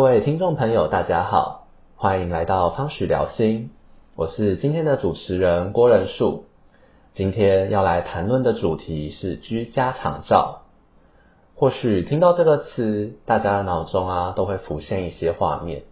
[0.00, 3.68] 各位听众朋友，大家好，欢迎来到方许聊心，
[4.16, 6.46] 我是今天的主持人郭仁树。
[7.14, 10.62] 今天要来谈论的主题是居家长照。
[11.54, 15.82] 或许听到这个词，大家的脑中啊都会浮现一些画面，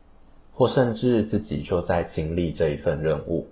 [0.54, 3.48] 或甚至自己就在经历这一份任务。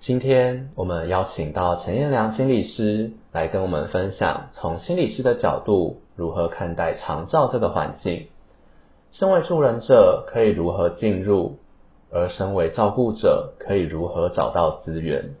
[0.00, 8.26] 今天我们邀请到陈彦良心理师来跟我们分享，从心理师的角度如何看待长照这个环境。
[9.14, 11.60] 身为助人者可以如何进入，
[12.10, 15.36] 而身为照顾者可以如何找到资源？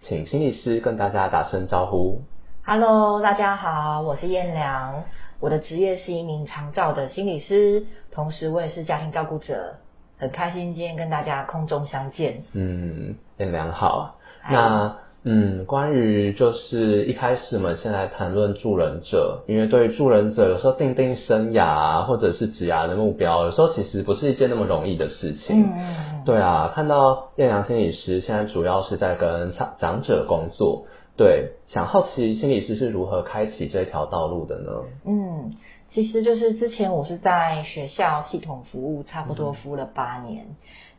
[0.00, 2.20] 请心理师跟大家打声招呼。
[2.64, 5.02] Hello，大家好，我是燕良，
[5.40, 9.74] 我的职业是一名长照的心理师，同时我也是家庭照顾者，
[10.18, 12.44] 很开心今天跟大家空中相见。
[12.52, 14.18] 嗯，燕良好。
[14.40, 25.62] 嗨那嗯，关于就是一开始我们先来谈论助人者，因为对于助人者，有时候定定生涯啊或者是职涯的目标，有时候其实不是一件那么容易的事情。
[25.62, 34.70] 嗯嗯嗯，对啊，看到燕良心理师现在主要是在跟长长者工作，对，想好奇心理师是如何开启这条道路的呢？
[35.06, 35.56] 嗯，
[35.90, 40.46] 其实就是之前我是在学校系统服务，差不多服务了八年。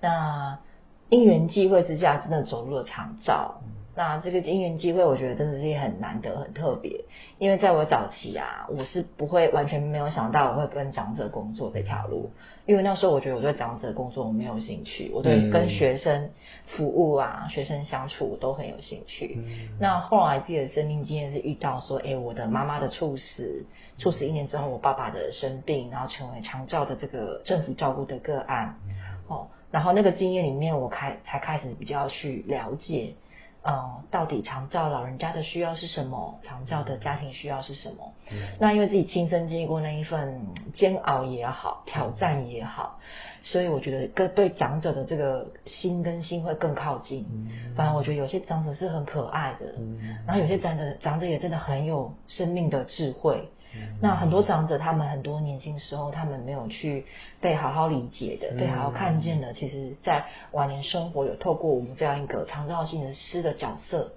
[0.02, 0.58] 那
[1.08, 3.62] 因缘际会之下，真的走入了长照。
[3.98, 7.04] 那这个因缘机会，我觉得真的是很难得、很特别。
[7.40, 12.30] 因为在我早期啊，我是不会完全没有想到我会跟长者工作这条路，
[12.68, 16.30] 因为那时候我觉得我对长者工作我没有兴趣，我对嗯跟学生
[16.68, 19.40] 服务啊、学生相处我都很有兴趣。
[19.80, 23.66] 那后来自己的生命经验是遇到说，哎，我的妈妈的猝死，
[23.98, 28.76] 猝死一年之后，我爸爸的生病，然后成为长照的这个政府照顾的个案，
[29.28, 33.16] 哦，然后那个经验里面，我开才开始比较去了解。
[33.68, 36.40] 呃，到底长照老人家的需要是什么？
[36.42, 38.14] 长照的家庭需要是什么？
[38.60, 40.42] 那因为自己亲身经历过那一份
[40.74, 42.98] 煎熬也好，挑战也好，
[43.44, 47.26] 所以我觉得跟对长者的这个心跟心会更靠近。
[47.76, 49.66] 反正我觉得有些长者是很可爱的，
[50.26, 53.50] 然后有些长者长者也真的很有生命的智慧。
[54.02, 57.06] 那很多长者，他们很多年轻时候，他们没有去
[57.42, 64.12] 被好好理解的，被好好看见的，其实在晚年生活有透过我们这样一个长照性的师的角色，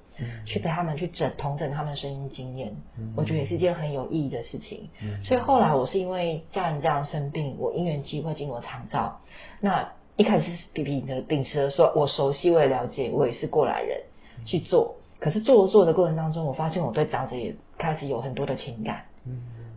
[0.47, 2.75] 去陪他们去整同整他们的声音经验，
[3.16, 4.89] 我觉得也是一件很有意义的事情。
[5.25, 9.21] 所以后来我是因为家人这样生病，我因缘机会进入长照，
[9.60, 14.03] 那一开始是比比的秉持着说我熟悉，我也了解，我也是过来人
[14.47, 14.97] 去做。
[15.19, 19.05] 可是做做的过程当中，我发现我对长者也开始有很多的情感。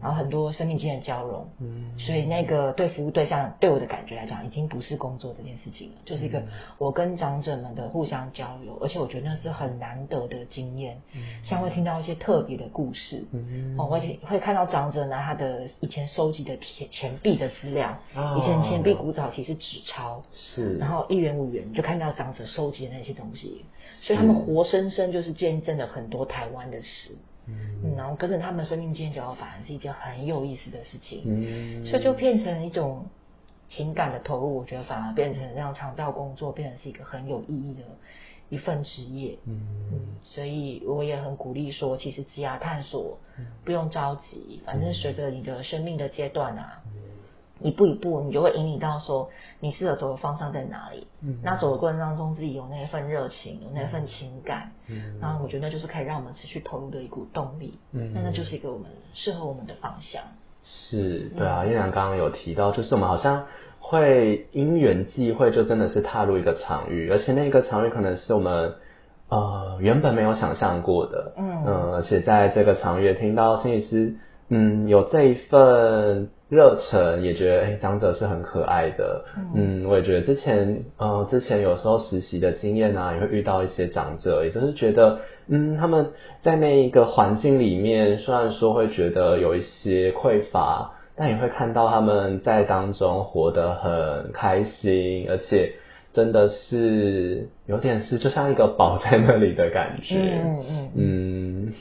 [0.02, 1.98] 然后很多生命经验交融，嗯。
[1.98, 6.44] 所以那个对服务对象对我的感觉来讲，已经不是工作这件事情了，就是一个
[6.78, 11.22] 我跟长者们的互相交流，而且我觉得那是很难得的经验，嗯。
[11.46, 13.76] 像会听到一些特别的故事，嗯。
[13.78, 23.64] 哦，会会看到长者拿他的以前收集的钱钱币的资料，哦以前钱币古早期是纸钞，是，然后一元五元就看到长者收集的那些东西，
[24.02, 27.16] 所以他们活生生就是见证了很多台湾的史。
[27.48, 31.24] 嗯，然后跟着他们生命经验交，反而是一件很有意思的事情。
[31.26, 33.06] 嗯所以就变成一种
[33.70, 37.82] 情感的投入，我觉得反而变成让肠道工作变成是一个很有意义的
[38.50, 39.38] 一份职业。
[39.46, 39.60] 嗯
[39.92, 43.18] 嗯，所以我也很鼓励说，其实职涯探索
[43.66, 46.82] 不用着急，反正随着你的生命的阶段啊，
[47.64, 49.30] 一步一步，你就会引领到说
[49.60, 51.08] 你适合走的方向在哪里。
[51.22, 57.80] 嗯那走的过程当中，自己有那一份热情，有那份情感，嗯然后我觉得那就是可以让我们持续投入的一股动力。
[57.94, 60.22] 嗯那那就是一个我们适合我们的方向。
[60.66, 63.46] 是，对啊，燕良刚刚有提到，就是我们好像
[63.80, 68.76] 会因缘际会，就真的是踏入一个场域，而且那个场域可能是我们
[69.28, 74.16] 呃原本没有想象过的，嗯呃，而且在这个场域听到心理师，
[74.54, 85.20] 嗯，有这一份热忱，也觉得哎，长者是很可爱的，嗯，我也觉得之前呃之前有时候实习的经验啊，也会遇到一些长者，也就是觉得。
[85.46, 86.12] 嗯，他们
[86.42, 95.74] 在那一个环境里面，虽然说会觉得有一些匮乏，但也会看到他们在当中活得很开心，而且
[96.14, 100.16] 真的是有点是就像一个宝在那里的感觉。
[100.16, 101.74] 嗯嗯嗯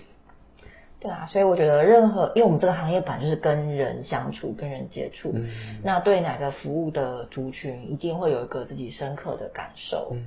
[1.03, 10.11] 对啊，所以我觉得任何，因为我们这个行业本来就是跟人相处、跟人接触，嗯那对哪个服务的族群，一定会有一个自己深刻的感受。
[10.13, 10.25] 嗯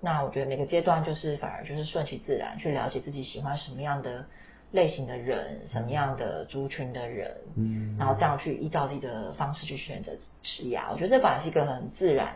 [0.00, 4.26] 那我觉得每个阶段就是反而就是顺其自然，去了解自己喜欢什么样的
[4.70, 10.78] 类型的人，什么样的族群的人，嗯然后这样去依照自己的方式去选择职业。
[10.92, 12.34] 我觉得这本来是一个很自然、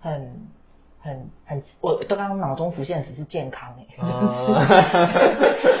[0.00, 0.36] 很
[1.02, 3.74] 很很，我都刚刚脑中浮现的只是健康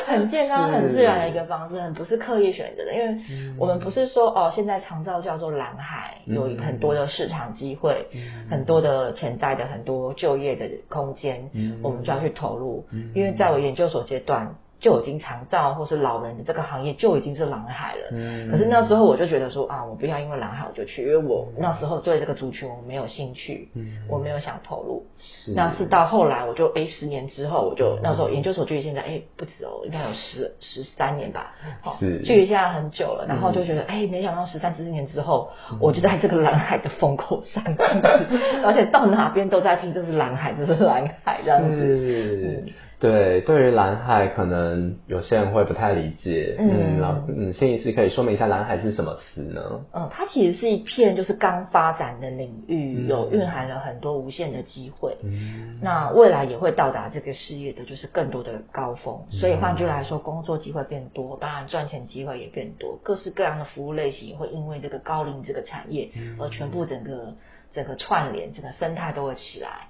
[0.06, 8.06] 很健康、很自然的一个方式，很不是刻意选择的，因为我们不是说哦，现在长照叫做蓝海，有嗯很多的市场机会，
[8.50, 11.78] 很多的潜在的很多就业的空间，嗯。
[11.82, 13.12] 我们就要去投入嗯。
[13.14, 14.54] 因为在我研究所阶段。
[14.82, 18.50] 就已经长照或是老人的这个行业就已经是蓝海了，嗯。
[18.50, 24.02] 可是那时候我就觉得说啊，我不要因为蓝海我就去，因为我那时候对这个族群我没有兴趣，嗯。
[24.10, 25.06] 我没有想投入。
[25.18, 25.52] 是。
[25.52, 33.24] 那是到后来，我就哎，十年之后，我就那时候研究所距离现在哎不止哦，应该有十十三年吧，好，是距离现在很久了。
[33.28, 35.50] 然后就觉得哎，没想到十三十四年之后，
[35.80, 37.62] 我就在这个蓝海的风口上，
[38.66, 42.64] 而且到哪边都在听，这是蓝海，这是蓝海这样子。
[43.02, 46.54] 对，对于蓝海，可能有些人会不太理解。
[46.56, 49.60] 嗯嗯，老嗯，心理师可以说明一下蓝海是什么词呢？
[49.92, 55.16] 嗯，它其实是一片就是刚发展的领域，嗯有蕴含了很多无限的机会。
[55.24, 59.20] 嗯那未来也会到达这个事业的，就是更多的高峰。
[59.32, 67.34] 嗯所以换句来说，工作机会变多，当然赚钱机会也变多，各式各样的服务类型也会因为这个高龄这个产业嗯而全部整个
[67.72, 69.68] 整个串联，整个生态都会起来。
[69.68, 69.82] 嗯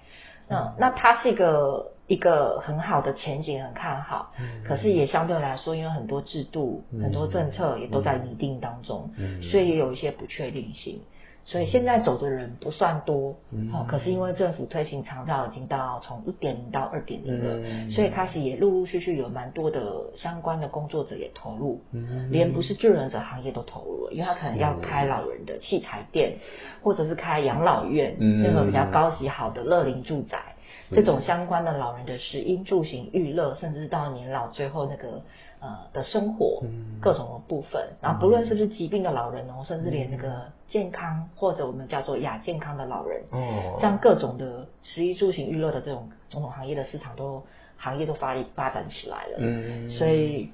[0.48, 4.32] 那那它是一个一个很好的前景，很看好。
[4.38, 7.00] 嗯可是也相对来说，因为很多制度、嗯。
[7.02, 9.42] 很多政策也都在拟定当中，嗯。
[9.42, 11.00] 所以也有一些不确定性。
[11.44, 13.68] 所以现在走的人不算多，嗯。
[13.72, 17.90] 哦，可是因为政府推行长照已经到从一点零到二点零了，嗯。
[17.90, 19.80] 所以开始也陆陆续续有蛮多的
[20.14, 22.30] 相关的工作者也投入，嗯。
[22.30, 26.34] 连不是助人者行业都投入了，因为他可能要开老人的器材店，
[26.82, 28.42] 或者是开养老院，嗯。
[28.42, 35.22] 那种比较高级好的乐龄住宅，是这种相关的老人的食衣住行娱乐，甚至到年老最后那个
[35.60, 36.98] 呃的生活、嗯。
[37.00, 43.78] 各种的部分，然后不论是不是疾病的老人哦，甚至连那个健康或者我们叫做亚健康的老人，哦。
[43.80, 47.42] 这样各种的食衣住行娱乐的这种种种行业的市场都
[47.76, 49.90] 行业都发力发展起来了，嗯。
[49.90, 50.50] 所以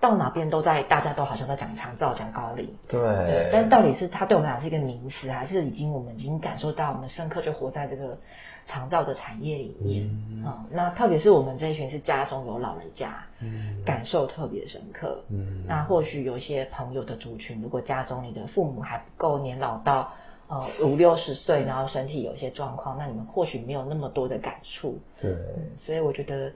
[0.00, 2.68] 到哪边都在，大家都好像在讲长照、讲高龄。
[2.86, 3.00] 对。
[3.00, 8.18] 对，，但是到底是它对我们来讲是一个名词，还是已经我们已经感受到，我们深刻就活在这个
[8.66, 10.08] 长照的产业里面。
[10.30, 10.44] 嗯。
[10.44, 13.82] 啊、那特别是我们这一群是家中有老人家，嗯。
[13.84, 15.24] 感受特别深刻。
[15.30, 15.64] 嗯。
[15.66, 20.12] 那或许有一些朋友的族群，如果家中你的父母还不够年老到
[20.46, 24.98] 呃五六十岁，然后身体有一些状况，那你们或许没有那么多的感触。
[25.20, 26.52] 对，嗯，所以我觉得，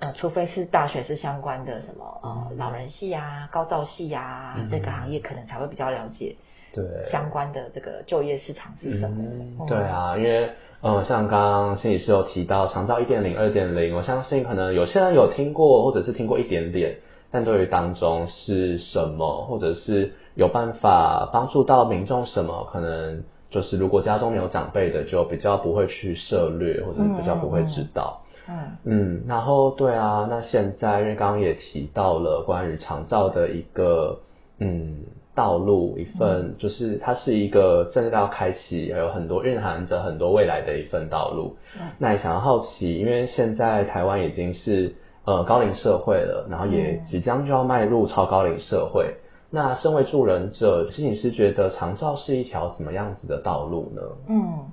[0.00, 6.36] 呃，除非是大学是相关的什么呃老人系啊、高照系啊、嗯这个行业，可能才会比较了解
[6.72, 9.66] 对相关的这个就业市场是什么。
[9.66, 10.50] 对啊，因为
[10.82, 16.98] 呃，像刚刚心理师有提到长照一点零、二点零，我相信可能有些人有听过，或者是听过一点点，
[17.32, 28.22] 但对于当中是什么，或者是有办法帮助到民众什么，可能就是如果家中没有长辈的，就比较不会去涉略，或者是比较不会知道。
[28.22, 28.27] 嗯
[28.84, 34.20] 嗯，然后对啊，那现在因为刚刚也提到了关于长照的一个
[34.58, 35.04] 嗯
[35.34, 41.56] 道路，一份、就是它是一个正在要开启，有很多蕴含着很多未来的一份道路。
[41.78, 44.94] 嗯那也想要好奇，因为现在台湾已经是
[45.24, 49.14] 呃高龄社会了，然后也嗯即将就要迈入超高龄社会。
[49.50, 54.02] 那身为助人者，心理师觉得长照是一条怎么样子的道路呢？
[54.28, 54.66] 嗯，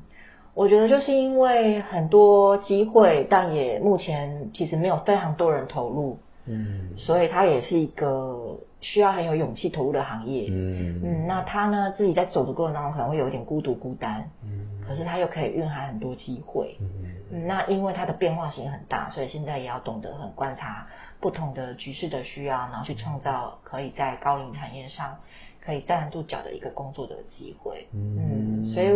[0.55, 10.47] 我觉得就是因为很多机会，但也目前其实没有非常多人投入，嗯所以它也是一个需要很有勇气投入的行业。
[10.49, 16.77] 嗯嗯，那他呢自己在走的过程当中可能会有一点孤独孤单，嗯可是他又可以蕴含很多机会。
[16.79, 16.87] 嗯
[17.31, 20.87] 嗯，那因为它的变化性很大，所以现在也要懂得很观察
[21.19, 25.17] 不同的局势的需要，然后去创造可以在高龄产业上
[25.59, 27.87] 可以站得住脚的一个工作的机会。
[27.93, 28.87] 嗯嗯，所以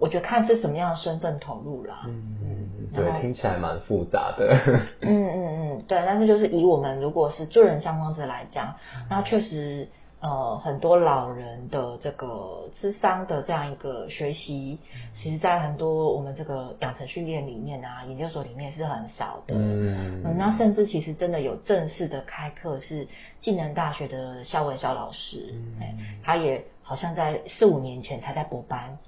[0.00, 2.06] 我觉得看是什么样的身份投入啦。
[2.08, 4.58] 嗯，然后对，听起来蛮复杂的。
[5.02, 5.46] 嗯嗯
[5.78, 8.74] 嗯，对，但是就是以我们如果是助人相关者来讲，
[9.08, 9.86] 那确实
[10.20, 14.78] 呃很多老人的这个智商的这样一个学习，
[15.14, 19.54] 其实在很多我们这个养成训练里面啊，研究所里面是很少的。
[19.54, 23.06] 嗯嗯，那甚至其实真的有正式的开课，是
[23.40, 28.98] 技能大学的肖文肖老师，嗯哎、他也好像在四五年前才在博班，嗯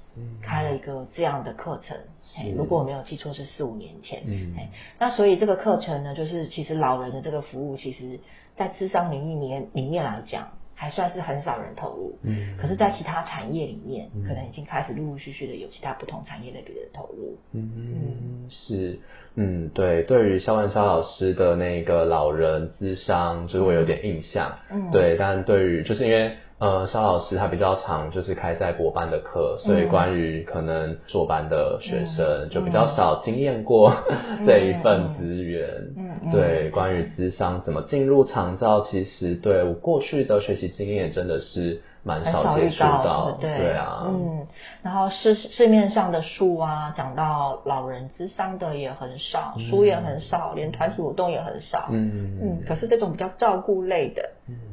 [0.42, 1.96] 开了一个这样的课程，
[2.36, 4.54] 哎、如果我没有记错是四五年前，嗯。
[4.56, 8.18] 哎、那所以这个课程呢，就是其实老人的这个服务，其实
[8.56, 12.56] 在智商领域里面里面来讲，还算是很少人投入，嗯。
[12.60, 14.24] 可是，在其他产业里面，嗯。
[14.24, 18.98] 可能已经开始陆陆续续的有其他不同产业的别人投入，嗯，是，
[19.34, 24.90] 嗯，对，对于肖万肖老师的那个老人智商，就是我有点印象，嗯。
[24.90, 33.92] 对，但对于就是因为呃，肖老师他比较常就是开在国班的课，所以关于可能硕班的学生就比较少经验过
[34.46, 35.68] 这一份资源。
[35.96, 41.80] 嗯，对，关于资商怎么进入长照，其实对我过去的学习经验真的是。
[42.04, 44.44] 蛮少接触到，对啊，嗯，
[44.82, 52.38] 然后市市面上的书啊，讲到老人之商的也很少，书也很少，连团体活动也很少，嗯。
[52.42, 54.30] 嗯，可是这种比较照顾类的，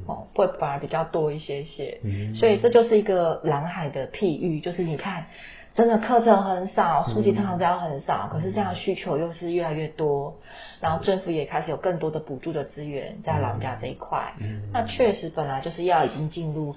[0.08, 2.00] 哦，会反而比较多一些些，
[2.34, 5.28] 所以这就是一个蓝海的譬喻，就是你看，
[5.76, 10.34] 真的课程很少，书籍常常很少，可是这样需求又是越来越多，
[10.82, 14.34] 然后政府也开始有更多的补助的资源在老人家这一块，
[14.74, 16.76] 那确实本来就是要已经进入。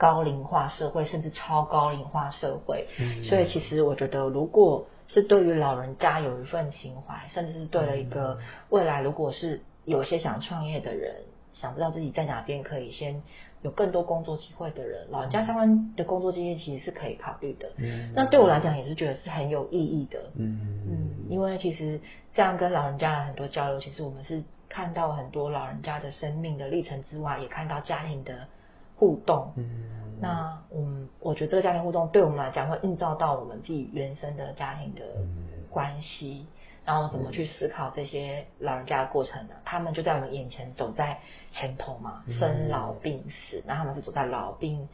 [0.00, 2.86] 高龄化社会，甚至超高龄化社会，
[3.28, 8.38] 所以其实我觉得，如果是对于老人家有一份情怀，甚至是对了一个
[8.70, 11.16] 未来，如果是有些想创业的人，
[11.52, 13.22] 想知道自己在哪边可以先
[13.60, 17.70] 有更多工作机会的人，老人家相关的工作经验其实是可以考虑的。
[17.76, 20.18] 嗯那对我来讲也是觉得是很有意义的。
[20.36, 22.00] 嗯嗯，因为其实
[22.32, 28.48] 这样跟老人家的很多交流，其实我们是看到很多老人家的生命的历程之外，也看到家庭的。
[29.00, 35.00] 互动，嗯，那嗯，我觉得这个家庭互动对我们来讲会映照到我们自己原生的家庭的
[35.70, 36.46] 关系，
[36.84, 39.54] 然后怎么去思考这些老人家的过程呢？
[39.64, 41.18] 他们就在我们眼前走在
[41.50, 44.86] 前头嘛，生老病死，那他们是走在老病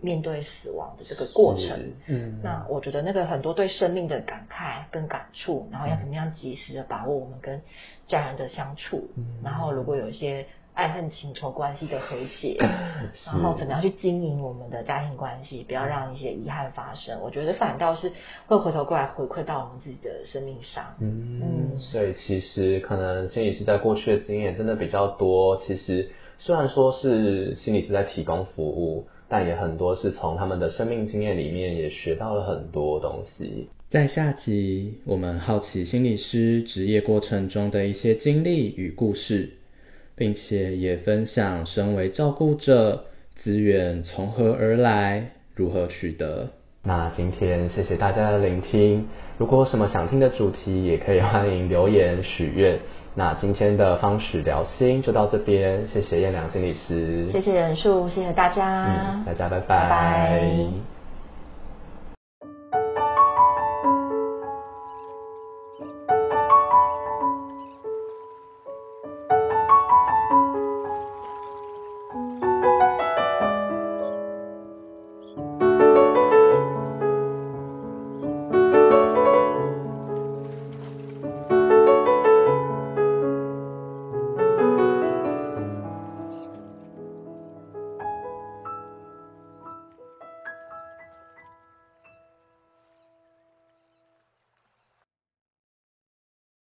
[0.00, 7.60] 面对死亡的这个过程，嗯，那我觉得那个很多对生命的感慨跟感触，然后要怎么样及时的把握我们跟
[8.06, 9.10] 家人的相处，
[9.44, 10.46] 然后如果有一些。
[10.80, 12.56] 爱恨情仇关系的和解，
[13.26, 17.20] 然后怎么样去经营我们的家庭关系，不要让一些遗憾发生。
[17.20, 18.10] 我觉得反倒是
[18.46, 20.82] 会回头过来回馈到我们自己的生命上。
[20.98, 25.60] 嗯，所以其实可能心理师在过去的经验真的比较多。
[25.66, 26.08] 其实
[26.38, 33.68] 虽然说是心理师在提供服务，但也很多是从他们的生命经验里面也学到了很多东西。
[33.86, 39.50] 在下集，我们好奇心理师职业过程中的一些经历与故事。
[40.20, 46.46] 并且也分享身为照顾者资源从何而来，如何取得。
[46.82, 49.08] 那今天谢谢大家的聆听，
[49.38, 52.78] 如果有什么想听的主题，也可以欢迎留言许愿。
[53.14, 60.89] 那今天的方式聊心就到这边，谢谢燕良心理师，谢谢人数，谢谢大家，大家拜拜。